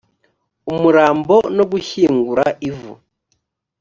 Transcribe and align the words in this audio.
umurambo 0.73 1.35
no 1.55 1.63
gushyingura 1.71 2.45
ivu 2.69 2.91